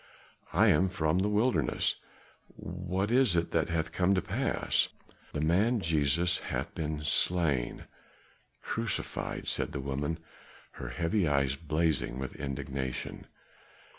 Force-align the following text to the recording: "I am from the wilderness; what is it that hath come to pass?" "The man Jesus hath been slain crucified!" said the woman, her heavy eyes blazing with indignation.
"I 0.51 0.69
am 0.69 0.89
from 0.89 1.19
the 1.19 1.29
wilderness; 1.29 1.93
what 2.55 3.11
is 3.11 3.35
it 3.35 3.51
that 3.51 3.69
hath 3.69 3.91
come 3.91 4.15
to 4.15 4.21
pass?" 4.23 4.87
"The 5.31 5.41
man 5.41 5.79
Jesus 5.79 6.39
hath 6.39 6.73
been 6.73 7.03
slain 7.05 7.85
crucified!" 8.63 9.47
said 9.47 9.73
the 9.73 9.79
woman, 9.79 10.17
her 10.81 10.89
heavy 10.89 11.27
eyes 11.27 11.55
blazing 11.55 12.17
with 12.17 12.35
indignation. 12.35 13.27